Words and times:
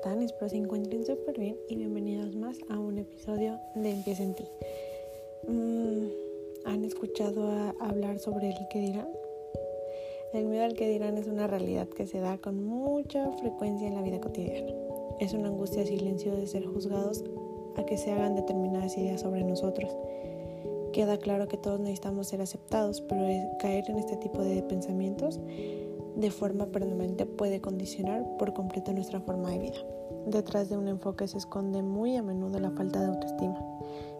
están? 0.00 0.22
Espero 0.22 0.48
se 0.48 0.56
encuentren 0.56 1.04
súper 1.04 1.38
bien 1.38 1.58
y 1.68 1.76
bienvenidos 1.76 2.34
más 2.34 2.56
a 2.70 2.78
un 2.78 2.96
episodio 2.96 3.60
de 3.74 3.90
Empieza 3.90 4.22
en 4.22 4.34
ti. 4.34 4.44
Mm, 5.46 6.06
¿Han 6.64 6.84
escuchado 6.86 7.74
hablar 7.80 8.18
sobre 8.18 8.48
el 8.48 8.68
que 8.70 8.78
dirán? 8.80 9.08
El 10.32 10.46
miedo 10.46 10.64
al 10.64 10.72
que 10.72 10.88
dirán 10.88 11.18
es 11.18 11.26
una 11.26 11.46
realidad 11.46 11.86
que 11.86 12.06
se 12.06 12.18
da 12.18 12.38
con 12.38 12.64
mucha 12.64 13.30
frecuencia 13.32 13.88
en 13.88 13.94
la 13.94 14.00
vida 14.00 14.20
cotidiana. 14.20 14.72
Es 15.18 15.34
una 15.34 15.48
angustia 15.48 15.84
silenciosa 15.84 16.38
de 16.38 16.46
ser 16.46 16.64
juzgados 16.64 17.22
a 17.76 17.84
que 17.84 17.98
se 17.98 18.10
hagan 18.10 18.36
determinadas 18.36 18.96
ideas 18.96 19.20
sobre 19.20 19.44
nosotros. 19.44 19.94
Queda 20.94 21.18
claro 21.18 21.46
que 21.46 21.58
todos 21.58 21.78
necesitamos 21.78 22.26
ser 22.26 22.40
aceptados, 22.40 23.02
pero 23.02 23.22
caer 23.58 23.84
en 23.90 23.98
este 23.98 24.16
tipo 24.16 24.42
de 24.42 24.62
pensamientos 24.62 25.38
de 26.20 26.30
forma 26.30 26.66
permanente 26.66 27.24
puede 27.24 27.60
condicionar 27.60 28.24
por 28.38 28.52
completo 28.52 28.92
nuestra 28.92 29.20
forma 29.20 29.50
de 29.50 29.58
vida. 29.58 29.78
Detrás 30.26 30.68
de 30.68 30.76
un 30.76 30.86
enfoque 30.86 31.26
se 31.26 31.38
esconde 31.38 31.82
muy 31.82 32.16
a 32.16 32.22
menudo 32.22 32.60
la 32.60 32.70
falta 32.70 33.00
de 33.00 33.06
autoestima. 33.06 33.58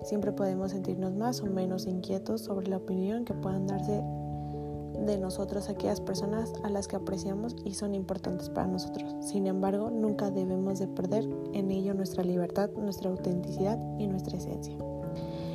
Siempre 0.03 0.33
podemos 0.33 0.71
sentirnos 0.71 1.15
más 1.15 1.43
o 1.43 1.47
menos 1.47 1.87
inquietos 1.87 2.41
sobre 2.41 2.69
la 2.69 2.79
opinión 2.79 3.27
que 3.27 3.35
puedan 3.35 3.67
darse 3.67 4.03
de 5.05 5.19
nosotros 5.19 5.69
aquellas 5.69 6.01
personas 6.01 6.53
a 6.63 6.71
las 6.71 6.89
que 6.89 6.97
apreciamos 6.97 7.55
y 7.65 7.75
son 7.75 7.95
importantes 7.95 8.48
para 8.48 8.67
nosotros. 8.67 9.15
Sin 9.21 9.47
embargo, 9.47 9.91
nunca 9.91 10.31
debemos 10.31 10.79
de 10.79 10.89
perder 10.89 11.29
en 11.53 11.71
ello 11.71 11.93
nuestra 11.93 12.25
libertad, 12.25 12.71
nuestra 12.77 13.11
autenticidad 13.11 13.79
y 13.98 14.07
nuestra 14.07 14.39
esencia. 14.39 14.77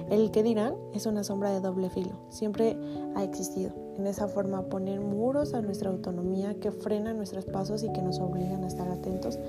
El 0.10 0.30
que 0.30 0.44
dirán 0.44 0.76
es 0.94 1.08
una 1.08 1.24
sombra 1.24 1.52
de 1.52 1.60
doble 1.60 1.90
filo, 1.90 2.12
siempre 2.30 2.78
ha 3.16 3.24
existido. 3.24 3.85
En 3.98 4.08
esa 4.08 4.28
forma 4.28 4.64
poner 4.64 5.00
muros 5.00 5.54
a 5.54 5.62
nuestra 5.62 5.90
autonomía 5.90 6.60
que 6.60 6.72
frenan 6.72 7.18
nuestros 7.18 7.46
pasos 7.46 7.84
y 7.84 7.92
que 7.94 8.02
nos 8.02 8.20
obligan 8.20 8.64
a 8.64 8.68
estar 8.68 8.90
atentos 8.90 9.40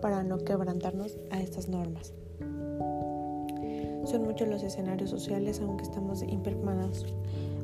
para 0.00 0.22
no 0.22 0.38
quebrantarnos 0.38 1.16
a 1.30 1.40
estas 1.40 1.68
normas. 1.68 2.12
Son 4.04 4.22
muchos 4.24 4.48
los 4.48 4.62
escenarios 4.62 5.10
sociales 5.10 5.60
aunque 5.60 5.84
estamos 5.84 6.22
impermados. 6.22 7.06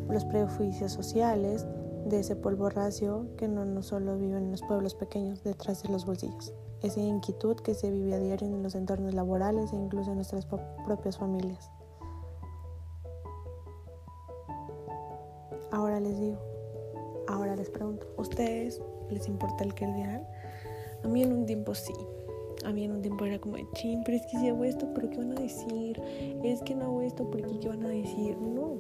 Los 0.08 0.24
prejuicios 0.24 0.92
sociales 0.92 1.66
de 2.06 2.20
ese 2.20 2.36
polvo 2.36 2.70
racio 2.70 3.26
que 3.36 3.46
no, 3.46 3.64
no 3.64 3.82
solo 3.82 4.16
viven 4.16 4.44
en 4.44 4.50
los 4.52 4.62
pueblos 4.62 4.94
pequeños 4.94 5.44
detrás 5.44 5.82
de 5.82 5.90
los 5.90 6.06
bolsillos. 6.06 6.54
Esa 6.82 7.00
inquietud 7.00 7.56
que 7.56 7.74
se 7.74 7.90
vive 7.90 8.14
a 8.14 8.18
diario 8.18 8.46
en 8.48 8.62
los 8.62 8.74
entornos 8.74 9.14
laborales 9.14 9.72
e 9.72 9.76
incluso 9.76 10.10
en 10.10 10.16
nuestras 10.16 10.46
propias 10.86 11.18
familias. 11.18 11.70
Ahora 15.72 16.00
les 16.00 16.18
digo, 16.18 16.38
ahora 17.28 17.54
les 17.54 17.70
pregunto, 17.70 18.06
¿ustedes 18.16 18.80
les 19.08 19.28
importa 19.28 19.64
el 19.64 19.74
que 19.74 19.86
dirán? 19.86 20.26
A 21.04 21.08
mí 21.08 21.22
en 21.22 21.32
un 21.32 21.46
tiempo 21.46 21.74
sí. 21.74 21.94
A 22.64 22.72
mí 22.72 22.84
en 22.84 22.92
un 22.92 23.02
tiempo 23.02 23.24
era 23.24 23.38
como, 23.38 23.56
ching, 23.74 24.02
pero 24.04 24.18
es 24.18 24.26
que 24.26 24.38
si 24.38 24.48
hago 24.48 24.64
esto, 24.64 24.86
¿pero 24.94 25.08
qué 25.08 25.16
van 25.16 25.38
a 25.38 25.40
decir? 25.40 26.00
Es 26.44 26.60
que 26.62 26.74
no 26.74 26.84
hago 26.86 27.02
esto, 27.02 27.30
porque 27.30 27.58
qué 27.58 27.68
van 27.68 27.84
a 27.84 27.88
decir? 27.88 28.36
No, 28.36 28.74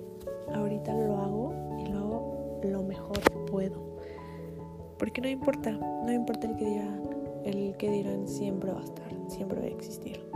ahorita 0.52 0.92
lo 0.92 1.16
hago 1.16 1.54
y 1.78 1.90
lo 1.90 1.98
hago 1.98 2.60
lo 2.64 2.82
mejor 2.82 3.20
que 3.20 3.38
puedo. 3.50 3.96
Porque 4.98 5.20
no 5.20 5.28
importa, 5.28 5.70
no 5.70 6.12
importa 6.12 6.46
el 6.46 6.56
que 6.56 6.64
dirán, 6.66 7.00
el 7.44 7.76
que 7.78 7.90
dirán 7.90 8.28
siempre 8.28 8.70
va 8.70 8.80
a 8.80 8.84
estar, 8.84 9.10
siempre 9.28 9.60
va 9.60 9.66
a 9.66 9.70
existir. 9.70 10.29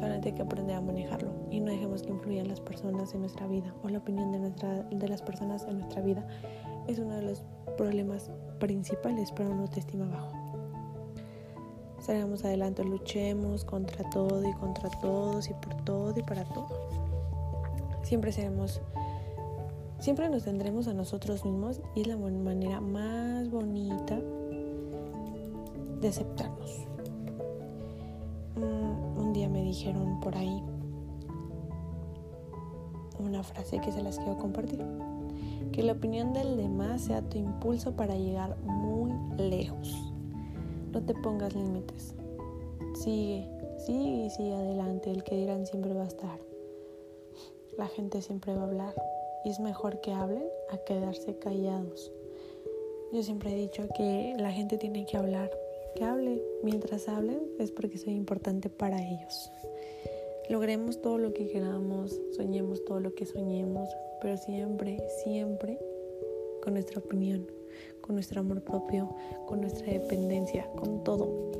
Solamente 0.00 0.30
hay 0.30 0.34
que 0.34 0.40
aprender 0.40 0.76
a 0.76 0.80
manejarlo 0.80 1.30
y 1.50 1.60
no 1.60 1.70
dejemos 1.70 2.02
que 2.02 2.08
influyan 2.08 2.48
las 2.48 2.58
personas 2.58 3.12
en 3.12 3.20
nuestra 3.20 3.46
vida 3.46 3.74
o 3.82 3.88
la 3.90 3.98
opinión 3.98 4.32
de, 4.32 4.38
nuestra, 4.38 4.82
de 4.84 5.08
las 5.08 5.20
personas 5.20 5.66
en 5.68 5.80
nuestra 5.80 6.00
vida. 6.00 6.26
Es 6.88 6.98
uno 6.98 7.16
de 7.16 7.20
los 7.20 7.42
problemas 7.76 8.30
principales 8.58 9.30
para 9.30 9.50
una 9.50 9.60
autoestima 9.60 10.06
bajo. 10.06 10.32
Salgamos 12.00 12.46
adelante, 12.46 12.82
luchemos 12.82 13.66
contra 13.66 14.08
todo 14.08 14.42
y 14.48 14.54
contra 14.54 14.88
todos 15.02 15.50
y 15.50 15.52
por 15.52 15.74
todo 15.84 16.18
y 16.18 16.22
para 16.22 16.44
todo. 16.44 16.68
Siempre 18.02 18.32
seremos, 18.32 18.80
siempre 19.98 20.30
nos 20.30 20.44
tendremos 20.44 20.88
a 20.88 20.94
nosotros 20.94 21.44
mismos 21.44 21.82
y 21.94 22.00
es 22.00 22.06
la 22.06 22.16
manera 22.16 22.80
más 22.80 23.50
bonita 23.50 24.18
de 26.00 26.08
aceptarnos 26.08 26.86
un 28.56 29.09
me 29.48 29.62
dijeron 29.62 30.20
por 30.20 30.36
ahí 30.36 30.62
una 33.18 33.42
frase 33.42 33.80
que 33.80 33.92
se 33.92 34.02
las 34.02 34.18
quiero 34.18 34.38
compartir. 34.38 34.84
Que 35.72 35.82
la 35.82 35.92
opinión 35.92 36.32
del 36.32 36.56
demás 36.56 37.02
sea 37.02 37.22
tu 37.22 37.38
impulso 37.38 37.92
para 37.92 38.16
llegar 38.16 38.56
muy 38.62 39.12
lejos. 39.36 39.94
No 40.92 41.02
te 41.02 41.14
pongas 41.14 41.54
límites. 41.54 42.14
Sigue, 42.94 43.48
sigue 43.78 44.26
y 44.26 44.30
sigue 44.30 44.54
adelante. 44.54 45.10
El 45.10 45.22
que 45.22 45.36
dirán 45.36 45.66
siempre 45.66 45.92
va 45.92 46.02
a 46.02 46.08
estar. 46.08 46.40
La 47.78 47.86
gente 47.86 48.20
siempre 48.20 48.54
va 48.54 48.62
a 48.62 48.66
hablar. 48.66 48.94
Y 49.44 49.50
es 49.50 49.60
mejor 49.60 50.00
que 50.00 50.12
hablen 50.12 50.48
a 50.72 50.78
quedarse 50.78 51.38
callados. 51.38 52.12
Yo 53.12 53.22
siempre 53.22 53.52
he 53.52 53.56
dicho 53.56 53.86
que 53.96 54.34
la 54.38 54.52
gente 54.52 54.76
tiene 54.76 55.06
que 55.06 55.16
hablar 55.16 55.50
que 55.94 56.04
hable. 56.04 56.42
Mientras 56.62 57.08
hablen 57.08 57.40
es 57.58 57.70
porque 57.70 57.98
soy 57.98 58.14
importante 58.14 58.68
para 58.68 59.02
ellos. 59.02 59.50
Logremos 60.48 61.00
todo 61.00 61.18
lo 61.18 61.32
que 61.32 61.46
queramos, 61.46 62.20
soñemos 62.32 62.84
todo 62.84 63.00
lo 63.00 63.14
que 63.14 63.24
soñemos, 63.24 63.88
pero 64.20 64.36
siempre, 64.36 64.98
siempre 65.22 65.78
con 66.62 66.74
nuestra 66.74 66.98
opinión, 66.98 67.46
con 68.00 68.16
nuestro 68.16 68.40
amor 68.40 68.62
propio, 68.62 69.08
con 69.46 69.60
nuestra 69.60 69.92
dependencia, 69.92 70.66
con 70.76 71.04
todo. 71.04 71.52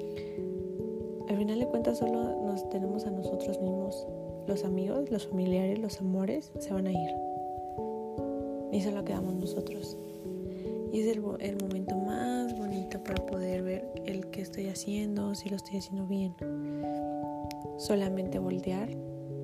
Al 1.29 1.37
final 1.37 1.61
de 1.61 1.67
cuentas 1.67 1.99
solo 1.99 2.43
nos 2.45 2.69
tenemos 2.71 3.07
a 3.07 3.11
nosotros 3.11 3.61
mismos. 3.61 4.07
Los 4.49 4.65
amigos, 4.65 5.11
los 5.11 5.29
familiares, 5.29 5.79
los 5.79 6.01
amores 6.01 6.51
se 6.59 6.73
van 6.73 6.89
a 6.89 6.93
ir. 6.93 7.15
Y 8.73 8.81
solo 8.83 9.05
quedamos 9.05 9.35
nosotros. 9.35 9.97
Y 10.93 11.01
es 11.01 11.17
el, 11.17 11.21
momento 11.21 11.97
más 11.97 12.57
bonito 12.59 13.03
para 13.05 13.25
poder 13.25 13.63
ver 13.63 13.93
el 14.07 14.27
que 14.31 14.41
estoy 14.41 14.69
haciendo, 14.69 15.35
si 15.37 15.49
lo 15.49 15.57
estoy 15.57 15.79
haciendo 15.79 16.07
bien. 16.07 16.35
Solamente 17.79 18.41
voltear, 18.41 18.89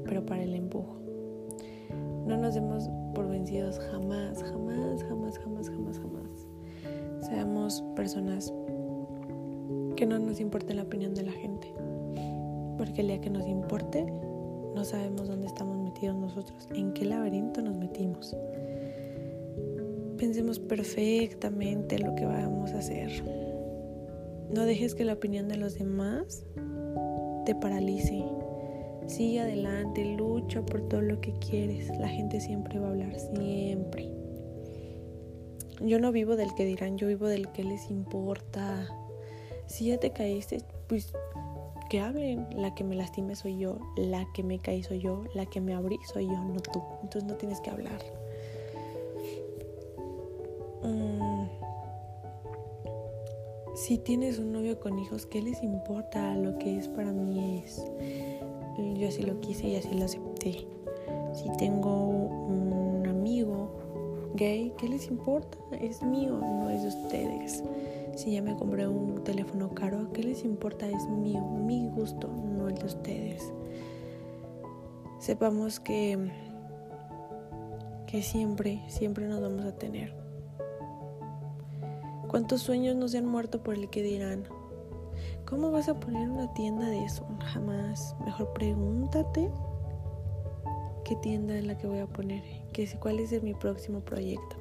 pero 0.04 0.26
para 0.26 0.42
el 0.42 0.54
empujo. 0.54 0.96
No 2.26 2.36
nos 2.36 2.54
demos 2.54 2.90
por 3.14 3.28
vencidos 3.28 3.78
jamás, 3.78 4.42
jamás, 4.42 5.04
jamás, 5.04 5.38
jamás, 5.38 5.70
jamás, 5.70 6.00
jamás. 6.00 6.48
Seamos 7.28 7.84
personas 7.94 8.52
que 9.94 10.04
no 10.04 10.18
nos 10.18 10.40
importe 10.40 10.74
la 10.74 10.82
opinión 10.82 11.14
de 11.14 11.22
la 11.22 11.32
gente. 11.32 11.72
Porque 12.76 13.02
el 13.02 13.06
día 13.06 13.20
que 13.20 13.30
nos 13.30 13.46
importe, 13.46 14.04
no 14.74 14.84
sabemos 14.84 15.28
dónde 15.28 15.46
estamos 15.46 15.78
metidos 15.78 16.16
nosotros, 16.16 16.68
en 16.74 16.92
qué 16.92 17.04
laberinto 17.04 17.62
nos 17.62 17.76
metimos 17.76 18.36
pensemos 20.16 20.58
perfectamente 20.58 21.98
lo 21.98 22.14
que 22.14 22.24
vamos 22.24 22.72
a 22.72 22.78
hacer. 22.78 23.10
No 24.50 24.64
dejes 24.64 24.94
que 24.94 25.04
la 25.04 25.14
opinión 25.14 25.48
de 25.48 25.56
los 25.56 25.78
demás 25.78 26.44
te 27.44 27.54
paralice. 27.54 28.24
Sigue 29.06 29.40
adelante, 29.40 30.04
lucha 30.16 30.64
por 30.64 30.88
todo 30.88 31.00
lo 31.00 31.20
que 31.20 31.32
quieres. 31.38 31.88
La 31.98 32.08
gente 32.08 32.40
siempre 32.40 32.78
va 32.78 32.88
a 32.88 32.90
hablar, 32.90 33.18
siempre. 33.18 34.10
Yo 35.80 36.00
no 36.00 36.10
vivo 36.10 36.36
del 36.36 36.54
que 36.54 36.64
dirán, 36.64 36.96
yo 36.96 37.06
vivo 37.06 37.26
del 37.28 37.50
que 37.52 37.64
les 37.64 37.90
importa. 37.90 38.88
Si 39.66 39.86
ya 39.86 39.98
te 39.98 40.10
caíste, 40.10 40.58
pues 40.88 41.12
que 41.88 42.00
hablen. 42.00 42.46
La 42.56 42.74
que 42.74 42.84
me 42.84 42.96
lastime 42.96 43.36
soy 43.36 43.58
yo, 43.58 43.78
la 43.96 44.26
que 44.34 44.42
me 44.42 44.58
caí 44.58 44.82
soy 44.82 45.00
yo, 45.00 45.24
la 45.34 45.46
que 45.46 45.60
me 45.60 45.74
abrí 45.74 45.98
soy 46.12 46.26
yo, 46.26 46.38
no 46.44 46.60
tú. 46.60 46.82
Entonces 47.02 47.24
no 47.24 47.36
tienes 47.36 47.60
que 47.60 47.70
hablar. 47.70 48.00
Si 53.76 53.98
tienes 53.98 54.38
un 54.38 54.52
novio 54.52 54.80
con 54.80 54.98
hijos, 54.98 55.26
¿qué 55.26 55.42
les 55.42 55.62
importa? 55.62 56.34
Lo 56.34 56.58
que 56.58 56.78
es 56.78 56.88
para 56.88 57.12
mí 57.12 57.62
es. 57.62 57.84
Yo 58.98 59.08
así 59.08 59.22
lo 59.22 59.38
quise 59.40 59.68
y 59.68 59.76
así 59.76 59.92
lo 59.94 60.06
acepté. 60.06 60.66
Si 61.34 61.50
tengo 61.58 62.06
un 62.06 63.06
amigo 63.06 64.32
gay, 64.34 64.72
¿qué 64.78 64.88
les 64.88 65.08
importa? 65.08 65.58
Es 65.78 66.02
mío, 66.02 66.38
no 66.38 66.70
es 66.70 66.82
de 66.82 66.88
ustedes. 66.88 67.62
Si 68.16 68.32
ya 68.32 68.40
me 68.40 68.56
compré 68.56 68.88
un 68.88 69.22
teléfono 69.24 69.74
caro, 69.74 70.10
¿qué 70.14 70.22
les 70.22 70.42
importa? 70.44 70.88
Es 70.88 71.06
mío, 71.08 71.42
mi 71.44 71.90
gusto, 71.90 72.28
no 72.28 72.68
el 72.68 72.76
de 72.76 72.86
ustedes. 72.86 73.52
Sepamos 75.18 75.80
que, 75.80 76.30
que 78.06 78.22
siempre, 78.22 78.82
siempre 78.88 79.26
nos 79.28 79.42
vamos 79.42 79.66
a 79.66 79.72
tener 79.72 80.25
¿Cuántos 82.28 82.62
sueños 82.62 82.96
no 82.96 83.08
se 83.08 83.18
han 83.18 83.26
muerto 83.26 83.62
por 83.62 83.74
el 83.74 83.88
que 83.88 84.02
dirán? 84.02 84.44
¿Cómo 85.46 85.70
vas 85.70 85.88
a 85.88 85.98
poner 85.98 86.28
una 86.28 86.52
tienda 86.54 86.86
de 86.86 87.04
eso? 87.04 87.24
Jamás. 87.52 88.16
Mejor 88.24 88.52
pregúntate 88.52 89.50
qué 91.04 91.14
tienda 91.16 91.56
es 91.56 91.64
la 91.64 91.78
que 91.78 91.86
voy 91.86 92.00
a 92.00 92.06
poner, 92.06 92.42
que 92.72 92.88
cuál 92.98 93.20
es 93.20 93.42
mi 93.42 93.54
próximo 93.54 94.00
proyecto. 94.00 94.56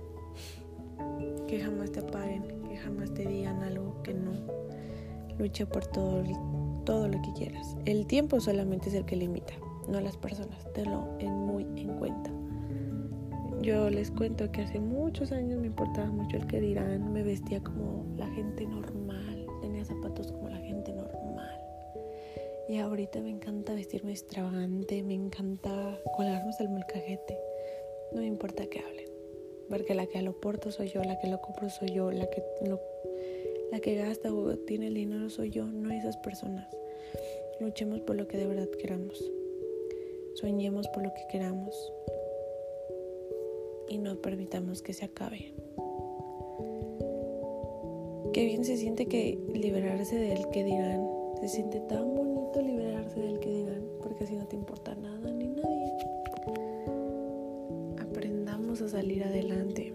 Que 1.48 1.60
jamás 1.60 1.92
te 1.92 2.02
apaguen, 2.02 2.44
que 2.70 2.78
jamás 2.78 3.12
te 3.14 3.26
digan 3.26 3.64
algo 3.64 4.02
que 4.04 4.14
no. 4.14 4.34
Lucha 5.40 5.66
por 5.66 5.88
todo 5.88 6.24
todo 6.86 7.08
lo 7.08 7.20
que 7.24 7.34
quieras. 7.34 7.76
El 7.86 8.06
tiempo 8.06 8.40
solamente 8.40 8.90
es 8.90 8.96
el 8.96 9.06
que 9.06 9.16
limita, 9.16 9.54
no 9.88 10.00
las 10.00 10.18
personas. 10.18 10.72
Tenlo 10.74 11.18
en 11.20 11.34
muy 11.34 11.64
en 11.76 11.98
cuenta. 11.98 12.35
Yo 13.66 13.90
les 13.90 14.12
cuento 14.12 14.52
que 14.52 14.62
hace 14.62 14.80
muchos 14.80 15.32
años 15.32 15.60
me 15.60 15.66
importaba 15.66 16.06
mucho 16.06 16.38
el 16.38 16.46
que 16.46 16.62
dirán, 16.62 17.12
me 17.12 17.24
vestía 17.24 17.64
como 17.64 18.06
la 18.16 18.28
gente 18.36 18.64
normal, 18.64 19.48
tenía 19.60 19.84
zapatos 19.84 20.32
como 20.32 20.50
la 20.50 20.58
gente 20.58 20.94
normal. 20.94 21.60
Y 22.70 22.78
ahorita 22.78 23.22
me 23.22 23.32
encanta 23.32 23.74
vestirme 23.74 24.12
extravagante, 24.12 25.02
me 25.02 25.16
encanta 25.16 26.00
colarme 26.16 26.52
el 26.60 26.70
molcajete. 26.70 27.40
No 28.12 28.22
me 28.22 28.28
importa 28.28 28.68
que 28.68 28.82
hablen, 28.82 29.10
porque 29.68 29.96
la 29.96 30.06
que 30.06 30.22
lo 30.22 30.40
porto 30.40 30.70
soy 30.70 30.90
yo, 30.90 31.04
la 31.04 31.18
que 31.18 31.26
lo 31.26 31.42
compro 31.42 31.68
soy 31.72 31.90
yo, 31.90 32.12
la 32.12 32.30
que 32.30 32.44
la 33.72 33.80
que 33.80 33.96
gasta 33.96 34.32
o 34.32 34.56
tiene 34.58 34.88
el 34.88 34.94
dinero 34.94 35.28
soy 35.32 35.50
yo, 35.50 35.66
no 35.66 35.90
esas 35.90 36.18
personas. 36.18 36.68
Luchemos 37.60 38.02
por 38.02 38.16
lo 38.16 38.28
que 38.28 38.38
de 38.38 38.46
verdad 38.46 38.70
queramos. 38.80 39.20
Soñemos 40.36 40.88
por 40.90 41.02
lo 41.02 41.12
que 41.16 41.26
queramos 41.32 41.74
y 43.90 43.98
no 43.98 44.16
permitamos 44.18 44.82
que 44.82 44.94
se 44.94 45.06
acabe. 45.06 45.54
Qué 48.34 48.44
bien 48.44 48.66
se 48.66 48.76
siente 48.76 49.06
que 49.06 49.40
liberarse 49.54 50.18
del 50.18 50.50
que 50.50 50.64
dirán. 50.66 51.08
Se 51.40 51.48
siente 51.48 51.80
tan 51.82 52.14
bonito 52.14 52.62
liberarse 52.62 53.20
del 53.20 53.40
que 53.40 53.50
dirán, 53.50 53.84
porque 54.02 54.26
así 54.26 54.36
no 54.36 54.46
te 54.46 54.58
importa 54.58 54.94
nada 54.96 55.32
ni 55.32 55.48
nadie. 55.48 55.94
Aprendamos 58.02 58.82
a 58.82 58.90
salir 58.90 59.24
adelante. 59.24 59.94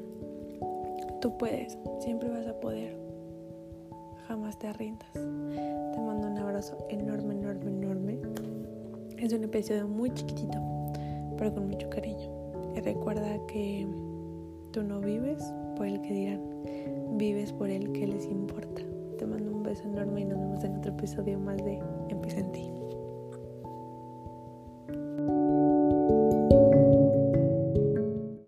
Tú 1.20 1.36
puedes, 1.36 1.76
siempre 1.98 2.30
vas 2.30 2.46
a 2.46 2.58
poder. 2.60 2.96
Jamás 4.26 4.58
te 4.58 4.72
rindas. 4.72 5.12
Te 5.12 6.00
mando 6.00 6.28
un 6.28 6.38
abrazo 6.38 6.78
enorme, 6.88 7.34
enorme, 7.34 7.70
enorme. 7.70 8.18
Es 9.18 9.34
un 9.34 9.44
episodio 9.44 9.86
muy 9.86 10.14
chiquitito, 10.14 10.58
pero 11.36 11.52
con 11.52 11.68
mucho 11.68 11.90
cariño. 11.90 12.39
Y 12.74 12.80
recuerda 12.80 13.38
que 13.46 13.86
tú 14.72 14.82
no 14.82 15.00
vives 15.00 15.42
por 15.76 15.86
el 15.86 16.00
que 16.02 16.12
dirán, 16.12 16.40
vives 17.16 17.52
por 17.52 17.68
el 17.70 17.92
que 17.92 18.06
les 18.06 18.26
importa. 18.26 18.82
Te 19.18 19.26
mando 19.26 19.52
un 19.52 19.62
beso 19.62 19.84
enorme 19.84 20.22
y 20.22 20.24
nos 20.24 20.38
vemos 20.38 20.64
en 20.64 20.76
otro 20.76 20.92
episodio 20.92 21.38
más 21.38 21.56
de 21.58 21.78
Empieza 22.08 22.40
en 22.40 22.52
ti. 22.52 22.79